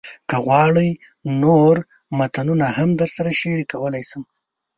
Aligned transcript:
که 0.29 0.37
غواړئ، 0.45 0.89
نور 1.43 1.75
متنونه 2.17 2.65
هم 2.77 2.89
درسره 3.01 3.31
شریکولی 3.39 4.03
شم. 4.09 4.23